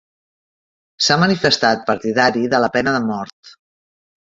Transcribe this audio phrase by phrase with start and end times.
[1.07, 3.55] S'ha manifestat partidari de la pena de mort.